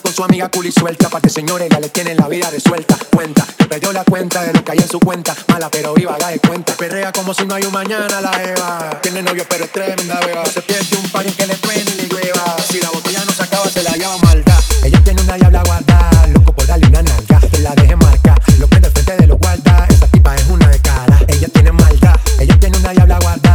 con 0.00 0.12
su 0.12 0.24
amiga 0.24 0.48
cool 0.48 0.66
y 0.66 0.72
suelta, 0.72 1.08
parte 1.08 1.28
señores 1.28 1.68
ya 1.70 1.78
le 1.80 1.88
tienen 1.88 2.16
la 2.16 2.28
vida 2.28 2.48
resuelta, 2.50 2.96
cuenta, 3.14 3.46
que 3.58 3.66
perdió 3.66 3.92
la 3.92 4.04
cuenta 4.04 4.42
de 4.42 4.52
lo 4.52 4.64
que 4.64 4.72
hay 4.72 4.78
en 4.78 4.88
su 4.88 4.98
cuenta, 5.00 5.34
mala 5.48 5.68
pero 5.70 5.92
viva, 5.92 6.14
haga 6.14 6.28
de 6.28 6.38
cuenta, 6.38 6.72
perrea 6.74 7.12
como 7.12 7.34
si 7.34 7.44
no 7.44 7.54
hay 7.54 7.64
un 7.64 7.72
mañana 7.72 8.20
la 8.20 8.42
Eva, 8.42 9.00
tiene 9.02 9.22
novio 9.22 9.44
pero 9.48 9.64
es 9.64 9.72
tremenda 9.72 10.18
beba, 10.20 10.46
se 10.46 10.62
pierde 10.62 10.96
un 10.96 11.10
par 11.10 11.26
que 11.26 11.46
le 11.46 11.54
truene 11.56 11.90
y 11.90 12.08
le 12.08 12.32
si 12.68 12.80
la 12.80 12.90
botella 12.90 13.24
no 13.24 13.32
se 13.32 13.42
acaba 13.42 13.68
se 13.68 13.82
la 13.82 13.92
lleva 13.92 14.16
maldad, 14.18 14.58
ella 14.84 15.00
tiene 15.04 15.20
una 15.22 15.34
diabla 15.34 15.62
guarda, 15.64 16.26
loco 16.32 16.52
por 16.52 16.66
darle 16.66 16.86
una 16.86 17.02
nalga, 17.02 17.40
que 17.50 17.58
la 17.58 17.74
deje 17.74 17.96
marca, 17.96 18.34
lo 18.58 18.68
prende 18.68 18.86
al 18.88 18.92
frente 18.94 19.16
de 19.16 19.26
los 19.26 19.38
guarda, 19.38 19.86
esa 19.90 20.06
tipa 20.06 20.34
es 20.36 20.46
una 20.48 20.68
de 20.68 20.78
cara, 20.78 21.18
ella 21.28 21.48
tiene 21.48 21.72
maldad, 21.72 22.18
ella 22.38 22.58
tiene 22.58 22.78
una 22.78 22.90
diabla 22.92 23.18
guarda, 23.18 23.51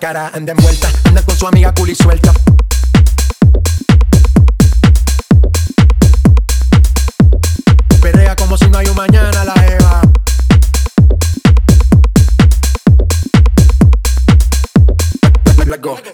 Descara, 0.00 0.30
anda 0.32 0.52
envuelta 0.52 0.88
Anda 1.04 1.20
con 1.20 1.36
su 1.36 1.46
amiga 1.46 1.74
cool 1.74 1.90
y 1.90 1.94
suelta. 1.94 2.32
Perrea 8.00 8.34
como 8.34 8.56
si 8.56 8.70
no 8.70 8.78
hay 8.78 8.86
un 8.86 8.96
mañana 8.96 9.44
la 9.44 9.54
Eva. 9.66 10.00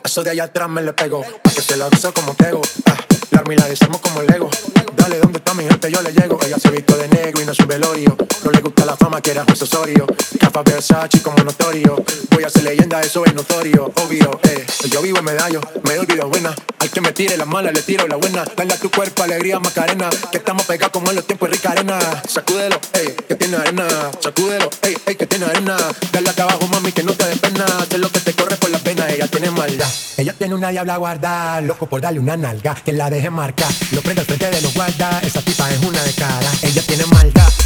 Eso 0.04 0.24
de 0.24 0.30
allá 0.30 0.44
atrás 0.44 0.68
me 0.68 0.82
le 0.82 0.92
pego 0.92 1.24
que 1.44 1.62
se 1.62 1.76
la 1.76 1.88
gozo 1.88 2.12
como 2.12 2.34
tego 2.34 2.62
ah, 2.86 3.15
Arma 3.36 3.54
y 3.54 3.56
la 3.56 3.66
como 4.00 4.22
Lego 4.22 4.50
Dale, 4.96 5.18
¿dónde 5.18 5.38
está 5.38 5.52
mi 5.52 5.64
gente? 5.64 5.90
Yo 5.90 6.00
le 6.00 6.12
llego. 6.12 6.38
Ella 6.44 6.56
se 6.58 6.70
visto 6.70 6.96
de 6.96 7.08
negro 7.08 7.42
y 7.42 7.44
no 7.44 7.52
es 7.52 7.58
un 7.58 7.66
velorio. 7.66 8.16
No 8.44 8.50
le 8.50 8.60
gusta 8.60 8.84
la 8.84 8.96
fama 8.96 9.20
que 9.20 9.32
era 9.32 9.44
José 9.44 9.64
Osorio 9.64 10.06
Capa 10.40 10.62
Versace 10.62 11.22
como 11.22 11.36
notorio. 11.44 12.02
Voy 12.30 12.44
a 12.44 12.50
ser 12.50 12.64
leyenda, 12.64 13.00
eso 13.00 13.24
es 13.24 13.34
notorio 13.34 13.92
Obvio, 14.04 14.40
eh. 14.44 14.64
Yo 14.90 15.02
vivo 15.02 15.18
en 15.18 15.24
medallo, 15.24 15.60
me 15.84 15.98
olvido 15.98 16.28
buena. 16.28 16.54
Al 16.78 16.90
que 16.90 17.00
me 17.00 17.12
tire 17.12 17.36
la 17.36 17.44
mala, 17.44 17.72
le 17.72 17.82
tiro 17.82 18.06
la 18.06 18.16
buena. 18.16 18.44
Dale 18.56 18.76
tu 18.78 18.90
cuerpo 18.90 19.22
alegría, 19.22 19.58
Macarena 19.58 20.08
Que 20.30 20.38
estamos 20.38 20.64
pegados 20.64 20.92
como 20.92 21.10
en 21.10 21.16
los 21.16 21.26
tiempos 21.26 21.50
rica 21.50 21.70
arena. 21.70 21.98
Sacúdelo, 22.26 22.80
ey, 22.94 23.14
que 23.28 23.34
tiene 23.34 23.56
arena. 23.56 23.86
Sacúdelo, 24.20 24.70
ey, 24.82 24.96
ey, 25.06 25.14
que 25.14 25.26
tiene 25.26 25.46
arena. 25.46 25.76
Dale 26.12 26.30
acá 26.30 26.44
abajo, 26.44 26.66
mami, 26.68 26.92
que 26.92 27.02
no 27.02 27.12
te 27.12 27.26
dé 27.26 27.36
pena. 27.36 27.64
Haz 27.64 27.98
lo 27.98 28.10
que 28.10 28.20
te 28.20 28.32
corre 28.32 28.56
por 28.56 28.70
la 28.70 28.78
pena 28.78 29.08
Ella 29.10 29.28
tiene 29.28 29.50
maldad. 29.50 29.88
Ella 30.16 30.32
tiene 30.32 30.54
una 30.54 30.70
diabla 30.70 30.96
guarda 30.96 31.60
Loco 31.60 31.86
por 31.86 32.00
darle 32.00 32.20
una 32.20 32.36
nalga 32.36 32.74
Que 32.74 32.92
la 32.92 33.10
deje 33.10 33.25
marcar 33.30 33.72
Lo 33.92 34.02
prende 34.02 34.20
al 34.20 34.26
frente 34.26 34.50
de 34.50 34.60
los 34.62 34.74
guarda. 34.74 35.20
Esa 35.22 35.42
tipa 35.42 35.70
es 35.70 35.78
una 35.84 36.02
de 36.02 36.12
cara. 36.12 36.50
Ella 36.62 36.82
tiene 36.82 37.06
maldad 37.06 37.65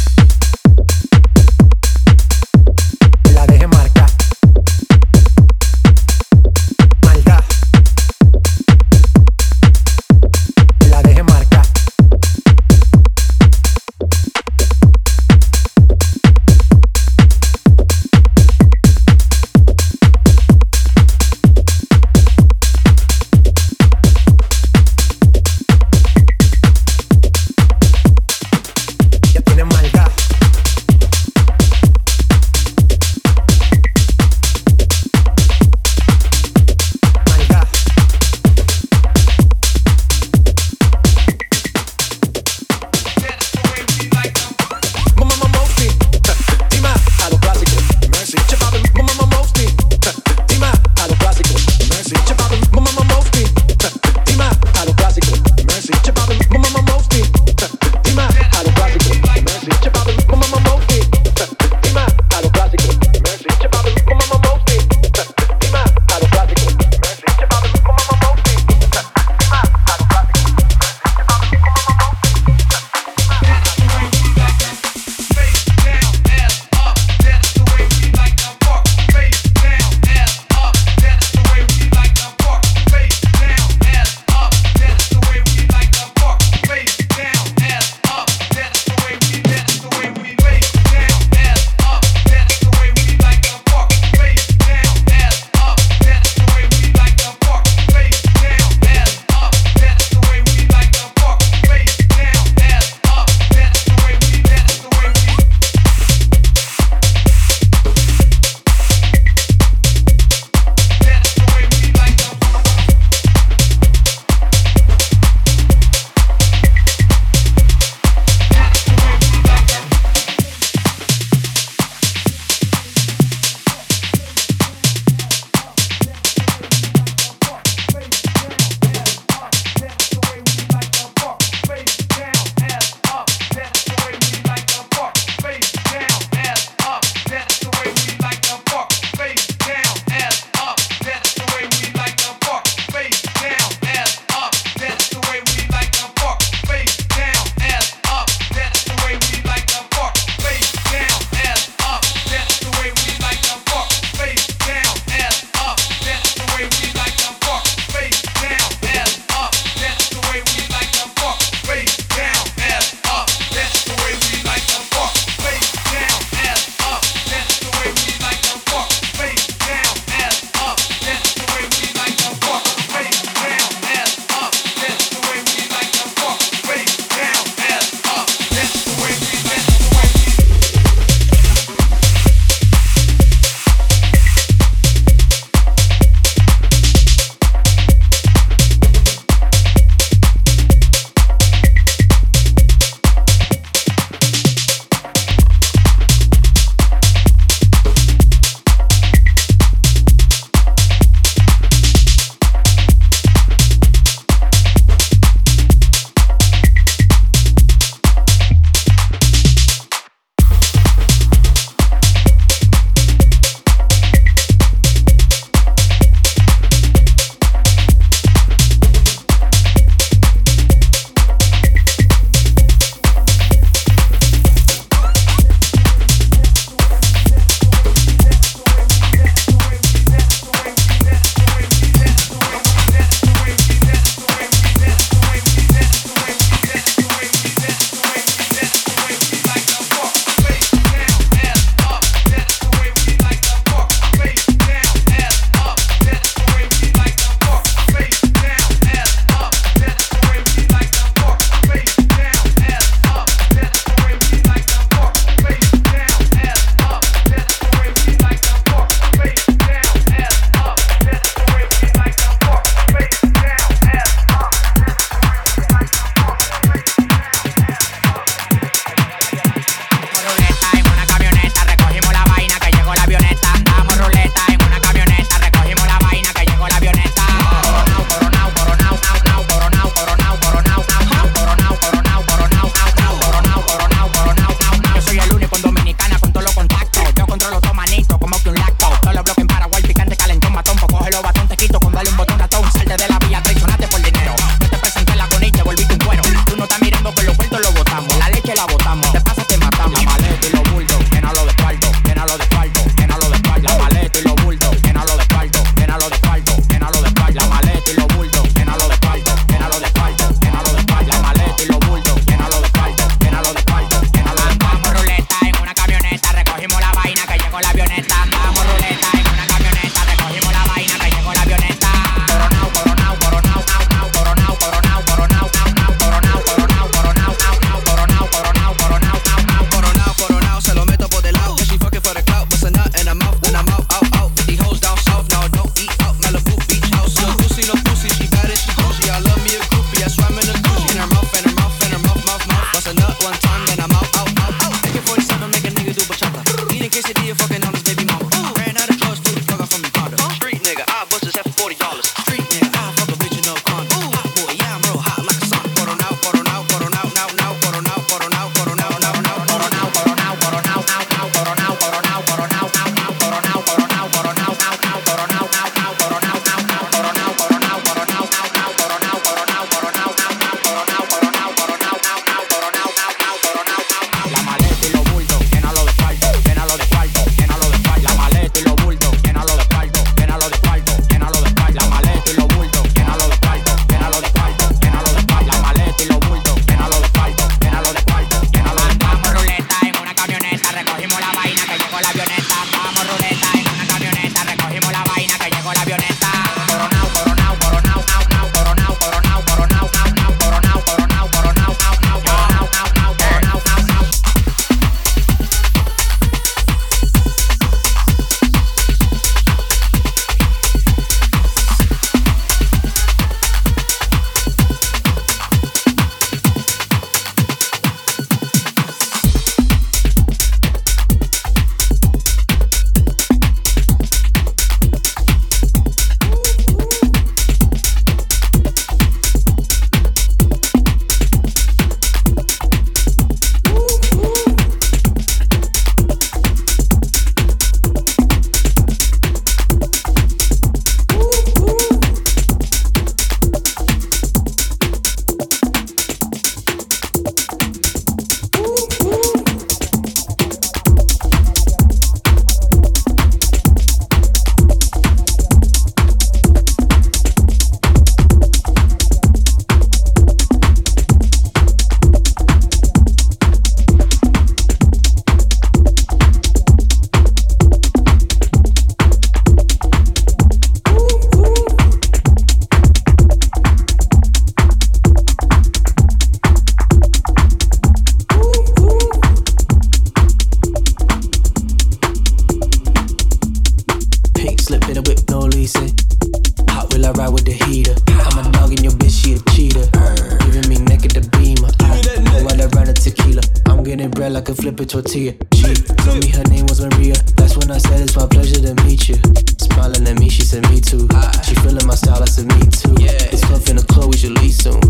like 494.41 494.49
a 494.49 494.55
flip 494.55 494.79
a 494.79 494.85
tortilla. 494.85 495.33
She 495.53 495.73
told 496.01 496.19
me 496.23 496.29
her 496.31 496.43
name 496.45 496.65
was 496.65 496.81
Maria. 496.81 497.13
That's 497.37 497.55
when 497.57 497.69
I 497.69 497.77
said 497.77 498.01
it's 498.01 498.15
my 498.15 498.25
pleasure 498.25 498.59
to 498.61 498.73
meet 498.83 499.07
you. 499.07 499.15
Smiling 499.59 500.07
at 500.07 500.17
me, 500.17 500.29
she 500.29 500.41
said 500.41 500.67
me 500.71 500.81
too. 500.81 501.07
She 501.43 501.53
feeling 501.55 501.85
my 501.85 501.93
style, 501.93 502.23
I 502.23 502.25
said 502.25 502.47
me 502.47 502.61
too. 502.71 502.95
Yeah, 502.99 503.11
it's 503.31 503.41
the 503.41 503.85
club, 503.87 504.09
we 504.09 504.17
should 504.17 504.31
leave 504.41 504.53
soon. 504.53 504.81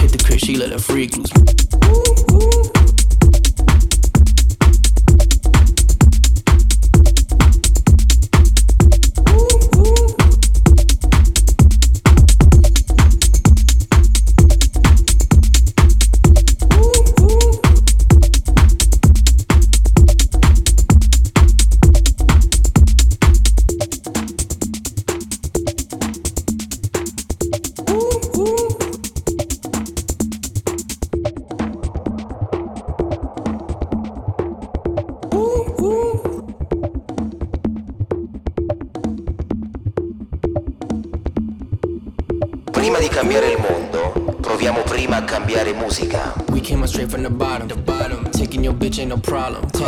Hit 0.00 0.12
the 0.12 0.22
crib, 0.22 0.40
she 0.40 0.56
let 0.56 0.72
her 0.72 0.78
freak 0.78 1.16
loose. 1.16 1.32
Ooh, 1.86 2.36
ooh. 2.36 2.97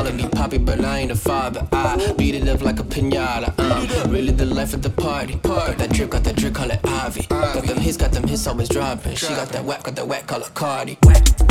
calling 0.00 0.16
me 0.16 0.26
Poppy, 0.28 0.57
but 0.57 0.83
I 0.83 1.00
ain't 1.00 1.11
a 1.11 1.16
father. 1.16 1.66
I 1.73 2.14
beat 2.16 2.35
it 2.35 2.49
up 2.49 2.62
like 2.62 2.80
a 2.80 2.83
pinata. 2.83 3.52
Uh. 3.59 4.09
Really 4.09 4.33
the 4.33 4.47
life 4.47 4.73
of 4.73 4.80
the 4.80 4.88
party. 4.88 5.35
Got 5.42 5.76
that 5.76 5.92
drip, 5.92 6.11
got 6.11 6.25
that 6.25 6.37
drip, 6.37 6.54
call 6.54 6.71
it 6.71 6.80
Ivy. 6.85 7.26
Got 7.28 7.66
them 7.66 7.76
hits, 7.78 7.99
got 7.99 8.12
them 8.12 8.26
hits, 8.26 8.47
always 8.47 8.71
dropping. 8.71 9.16
She 9.16 9.28
got 9.28 9.49
that 9.50 9.62
whack, 9.62 9.83
got 9.83 9.97
that 9.97 10.09
whack, 10.09 10.26
call 10.26 10.40
it 10.40 10.54
Cardi. 10.54 10.97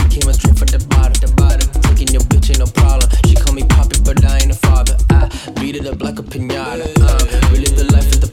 Came 0.10 0.34
straight 0.34 0.58
from 0.58 0.70
the 0.74 0.84
bottom, 0.90 1.14
the 1.22 1.32
bottom. 1.38 1.68
Taking 1.84 2.08
your 2.08 2.24
bitch, 2.24 2.50
ain't 2.50 2.60
no 2.60 2.66
problem. 2.66 3.08
She 3.28 3.36
call 3.36 3.54
me 3.54 3.64
Poppy, 3.66 4.02
but 4.04 4.26
I 4.26 4.38
ain't 4.38 4.52
a 4.52 4.56
father. 4.56 4.98
I 5.12 5.30
beat 5.62 5.76
it 5.76 5.86
up 5.86 6.02
like 6.02 6.18
a 6.18 6.24
pinata. 6.24 6.90
Uh. 7.00 7.52
Really 7.52 7.70
the 7.70 7.86
life 7.94 8.12
of 8.14 8.22
the 8.22 8.32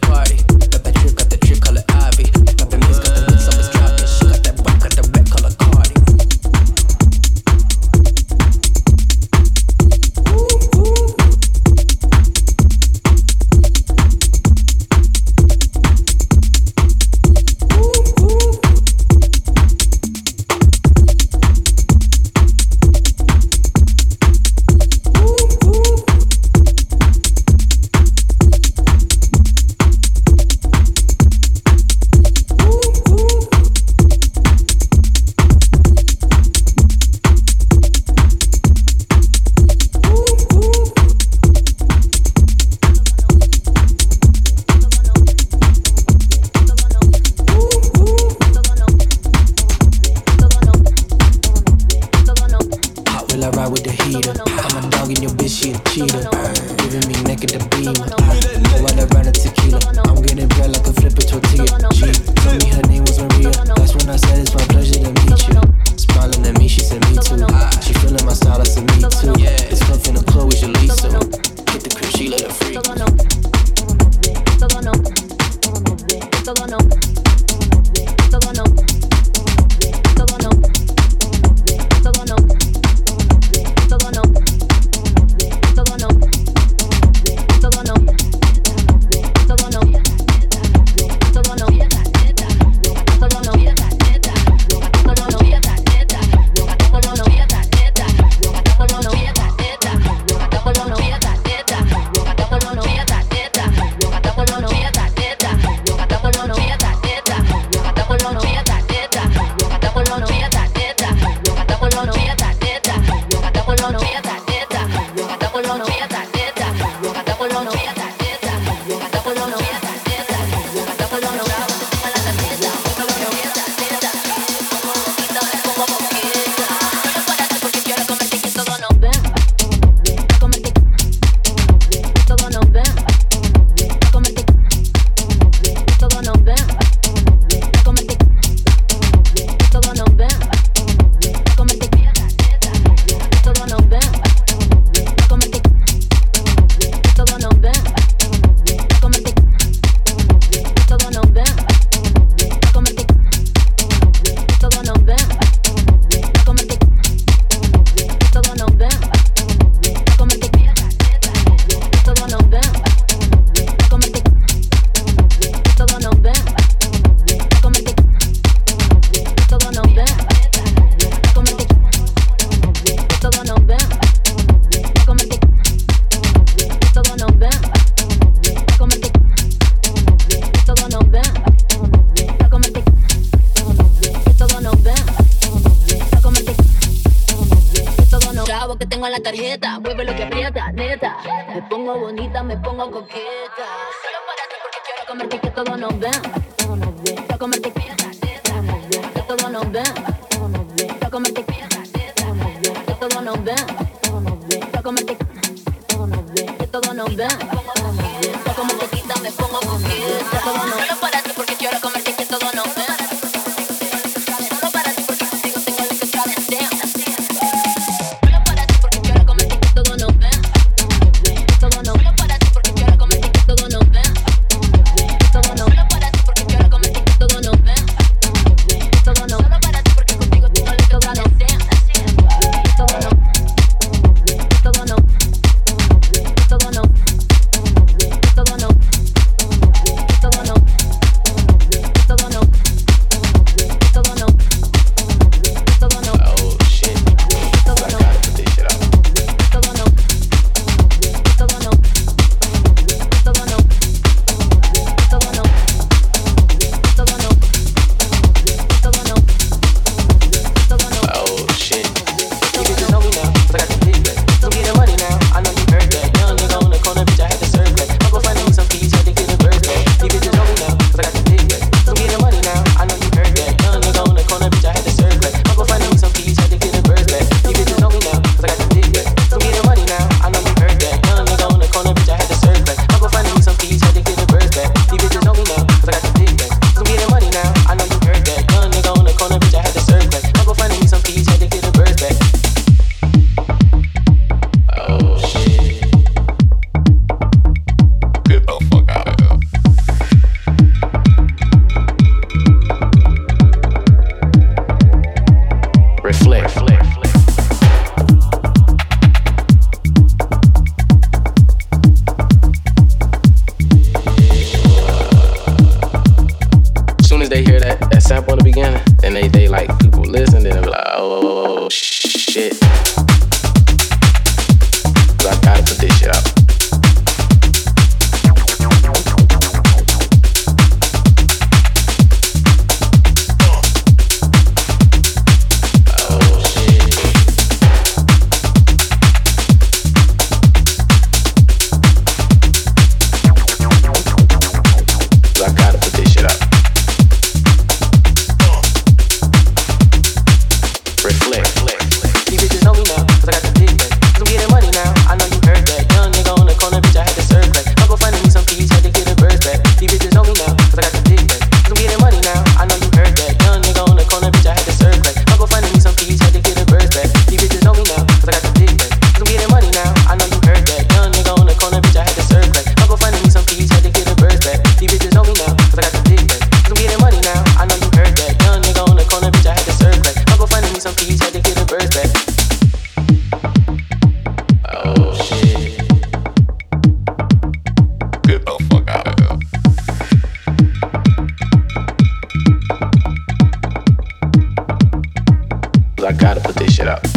gotta 396.17 396.41
put 396.41 396.57
this 396.57 396.75
shit 396.75 396.89
out. 396.89 397.16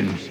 question 0.00 0.29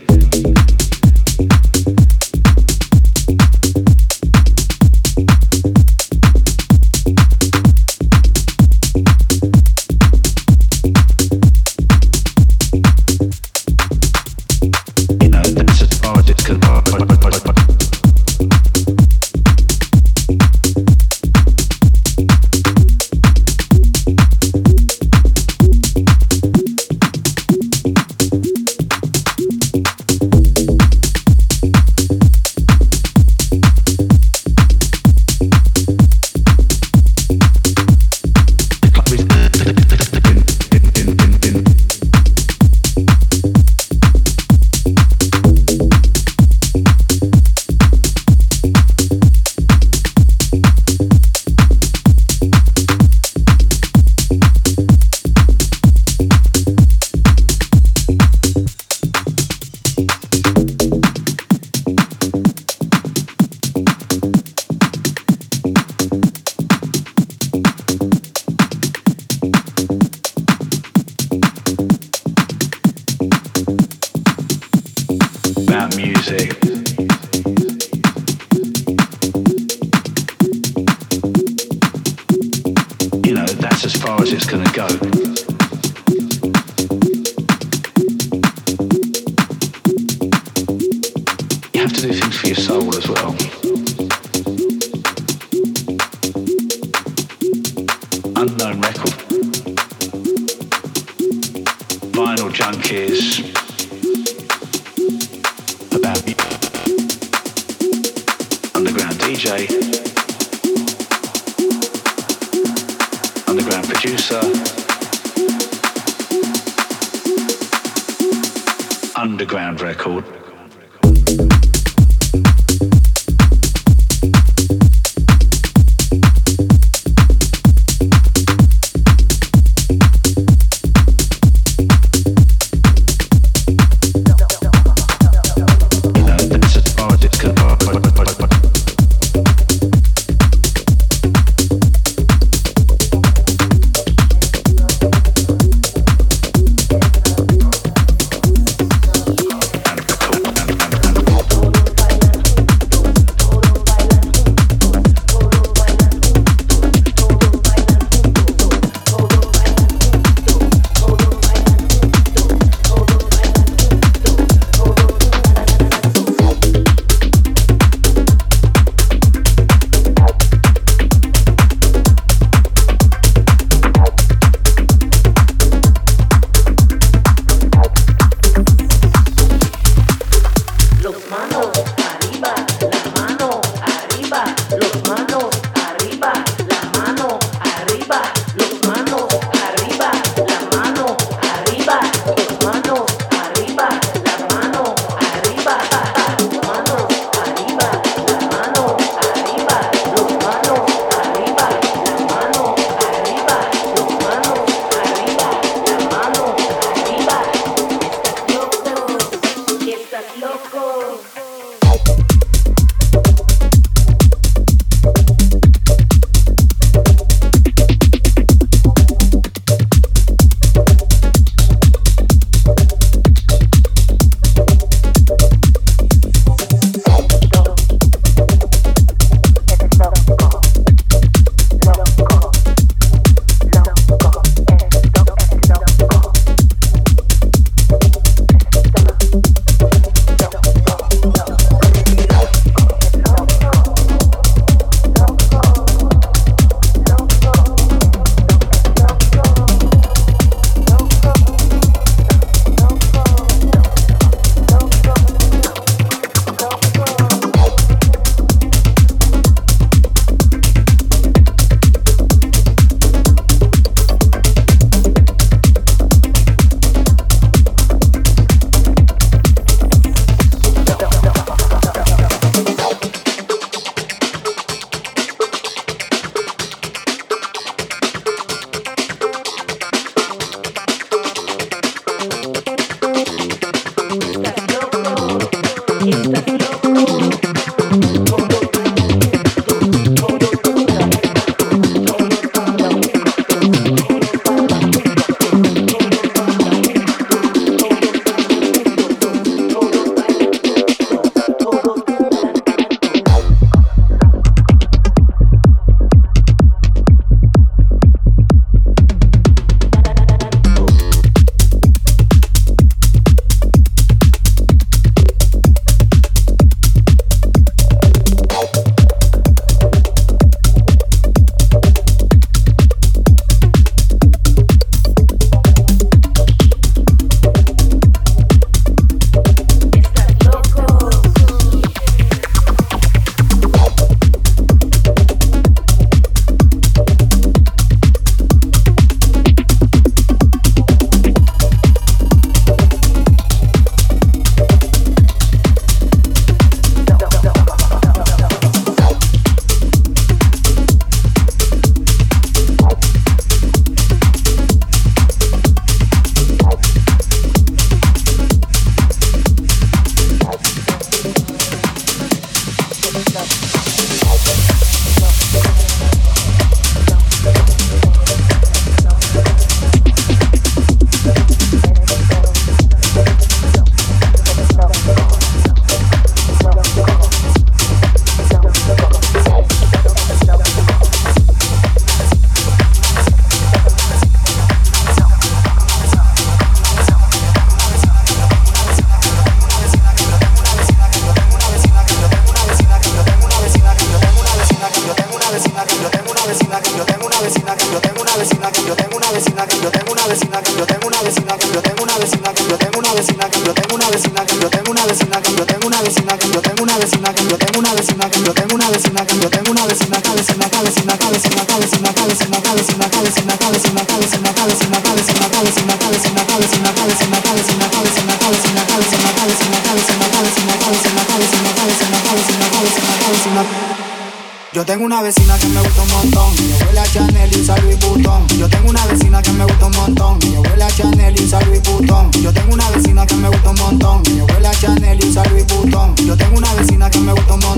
that's 83.82 83.96
as 83.96 84.02
far 84.02 84.22
as 84.22 84.34
it's 84.34 84.46
going 84.46 84.66
to 84.66 84.74
go. 84.74 85.30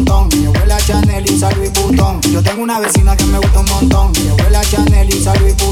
montón. 0.01 0.29
Mi 0.39 0.45
abuela 0.47 0.77
Chanel 0.77 1.29
y 1.29 1.37
Salvi 1.37 1.69
putón. 1.69 2.21
Yo 2.31 2.41
tengo 2.41 2.63
una 2.63 2.79
vecina 2.79 3.15
que 3.15 3.25
me 3.25 3.37
gusta 3.37 3.59
un 3.59 3.65
montón. 3.65 4.11
Mi 4.23 4.29
abuela 4.29 4.61
Chanel 4.61 5.09
y 5.09 5.21
Salvi 5.21 5.53
putón. 5.53 5.70